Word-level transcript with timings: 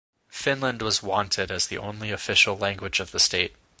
Finland 0.31 0.81
was 0.81 1.03
wanted 1.03 1.51
as 1.51 1.67
the 1.67 1.77
only 1.77 2.09
official 2.09 2.57
language 2.57 2.99
of 2.99 3.11
the 3.11 3.19
state. 3.19 3.53